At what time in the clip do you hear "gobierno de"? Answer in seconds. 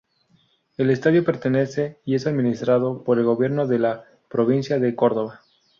3.25-3.77